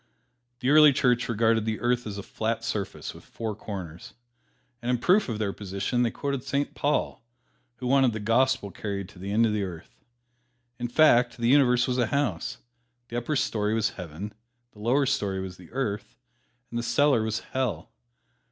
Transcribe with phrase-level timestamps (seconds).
[0.61, 4.15] The early church regarded the earth as a flat surface with four corners.
[4.81, 7.23] And in proof of their position they quoted Saint Paul,
[7.75, 10.01] who wanted the gospel carried to the ends of the earth.
[10.79, 12.57] In fact, the universe was a house.
[13.09, 14.33] The upper story was Heaven,
[14.71, 16.17] the lower story was the Earth,
[16.71, 17.91] and the cellar was Hell.